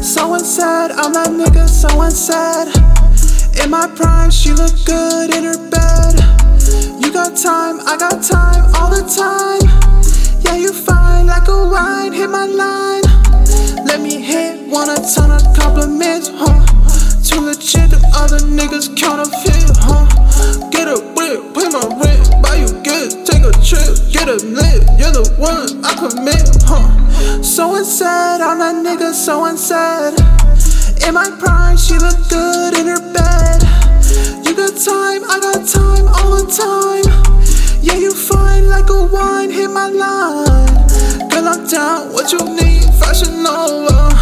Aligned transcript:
Someone 0.00 0.40
said 0.40 0.90
I'm 0.92 1.12
that 1.12 1.28
nigga, 1.28 1.68
someone 1.68 2.10
said 2.10 2.72
In 3.62 3.70
my 3.70 3.86
prime, 3.94 4.30
she 4.30 4.52
look 4.52 4.72
good 4.86 5.34
in 5.34 5.44
her 5.44 5.60
bed. 5.68 6.16
You 7.02 7.12
got 7.12 7.36
time, 7.36 7.80
I 7.84 7.98
got 7.98 8.22
time, 8.24 8.64
all 8.74 8.88
the 8.88 9.04
time. 9.04 9.60
Yeah, 10.40 10.56
you 10.56 10.72
fine 10.72 11.26
like 11.26 11.46
a 11.48 11.68
wine, 11.68 12.14
hit 12.14 12.30
my 12.30 12.46
line. 12.46 13.02
Let 13.84 14.00
me 14.00 14.20
hit, 14.20 14.66
want 14.68 14.88
a 14.88 15.14
ton 15.14 15.30
of 15.30 15.42
compliments, 15.54 16.19
You're 24.98 25.12
the 25.12 25.34
one 25.38 25.84
I 25.84 25.94
commit, 25.94 26.48
huh. 26.64 27.42
Someone 27.42 27.84
said 27.84 28.40
I'm 28.40 28.58
that 28.58 28.76
nigga, 28.84 29.12
someone 29.12 29.56
said 29.56 30.14
In 31.06 31.14
my 31.14 31.28
prime, 31.38 31.76
she 31.76 31.94
look 31.94 32.16
good 32.28 32.78
in 32.78 32.86
her 32.86 33.02
bed. 33.12 33.60
You 34.44 34.54
got 34.56 34.74
time, 34.76 35.22
I 35.28 35.38
got 35.40 35.66
time, 35.66 36.06
all 36.08 36.36
the 36.36 36.46
time. 36.48 37.06
Yeah, 37.82 37.94
you 37.94 38.12
fine 38.12 38.68
like 38.68 38.90
a 38.90 39.04
wine, 39.06 39.50
hit 39.50 39.70
my 39.70 39.88
line. 39.88 40.68
Girl, 41.30 41.48
I'm 41.48 41.66
down, 41.66 42.12
what 42.12 42.32
you 42.32 42.40
need, 42.44 42.84
Fashion 43.00 43.42
Nova. 43.42 44.12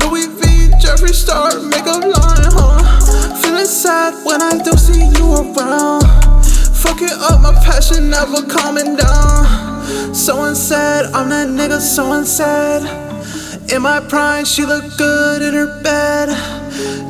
Louis 0.00 0.26
V, 0.26 0.70
Jeffree 0.82 1.14
Star, 1.14 1.60
makeup 1.60 2.02
line, 2.02 2.50
huh. 2.50 3.36
Feeling 3.42 3.66
sad 3.66 4.14
when 4.24 4.42
I 4.42 4.58
don't 4.58 4.78
see 4.78 5.06
you 5.18 5.26
around. 5.34 6.02
Fuck 6.74 7.02
it 7.02 7.12
up, 7.12 7.40
my 7.40 7.52
passion 7.64 8.10
never 8.10 8.42
calming 8.46 8.96
down 8.96 9.75
Someone 10.14 10.54
said, 10.54 11.06
I'm 11.12 11.28
that 11.28 11.48
nigga, 11.48 11.80
someone 11.80 12.24
said 12.24 12.82
In 13.70 13.82
my 13.82 14.00
prime, 14.00 14.44
she 14.44 14.64
look 14.64 14.84
good 14.96 15.42
in 15.42 15.54
her 15.54 15.82
bed. 15.82 16.28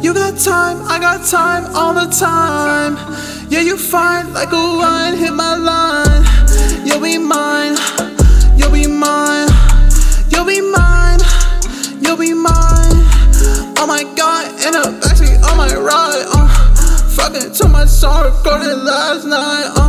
You 0.05 0.15
got 0.15 0.39
time, 0.39 0.83
I 0.89 0.99
got 0.99 1.27
time, 1.27 1.65
all 1.75 1.95
the 1.95 2.07
time. 2.11 2.97
Yeah, 3.51 3.61
you 3.61 3.77
fine 3.77 4.33
like 4.33 4.53
a 4.53 4.77
wine, 4.79 5.17
hit 5.17 5.33
my 5.33 5.57
line. 5.57 6.25
You'll 6.87 7.01
be 7.01 7.19
mine, 7.19 7.77
you'll 8.57 8.73
be 8.73 8.87
mine 8.87 9.49
You'll 10.37 10.45
be 10.45 10.61
mine, 10.61 11.19
you'll 12.01 12.17
be 12.17 12.35
mine. 12.35 12.99
Oh 13.79 13.87
my 13.89 14.03
god, 14.17 14.47
in 14.65 14.73
the 14.73 15.01
backseat 15.01 15.43
on 15.51 15.57
my 15.57 15.75
ride, 15.75 16.25
uh 16.29 16.47
Fucking 17.17 17.53
to 17.53 17.69
my 17.69 17.85
song 17.87 18.27
recorded 18.27 18.77
last 18.85 19.25
night, 19.25 19.73
uh 19.77 19.86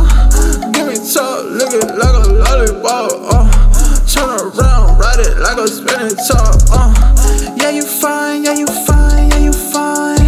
around, 5.48 5.58
ride 5.58 5.58
it 5.58 5.58
like 5.58 5.58
a 5.58 5.68
spinning 5.68 6.16
top, 6.16 6.56
uh. 6.72 7.54
Yeah, 7.56 7.70
you 7.70 7.82
fine, 7.82 8.44
yeah, 8.44 8.54
you 8.54 8.66
fine, 8.66 9.30
yeah, 9.30 9.38
you 9.38 9.52
fine. 9.52 10.18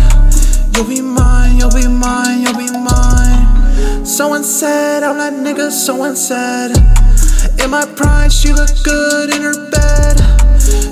You'll 0.74 0.88
be 0.88 1.00
mine, 1.00 1.58
you'll 1.58 1.70
be 1.70 1.86
mine, 1.86 2.42
you'll 2.42 2.56
be 2.56 2.70
mine. 2.70 4.04
Someone 4.04 4.44
said, 4.44 5.02
I'm 5.02 5.18
that 5.18 5.32
nigga, 5.32 5.70
someone 5.70 6.16
said. 6.16 6.72
In 7.62 7.70
my 7.70 7.84
prime, 7.96 8.30
she 8.30 8.52
look 8.52 8.70
good 8.84 9.34
in 9.34 9.42
her 9.42 9.70
bed. 9.70 10.20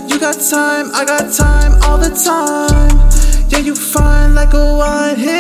You 0.09 0.19
got 0.19 0.37
time, 0.41 0.91
I 0.95 1.05
got 1.05 1.33
time, 1.33 1.75
all 1.83 1.99
the 1.99 2.11
time. 2.11 2.99
Yeah, 3.49 3.59
you 3.59 3.75
fine 3.75 4.35
like 4.35 4.53
a 4.55 4.77
wine, 4.77 5.17
hit 5.17 5.38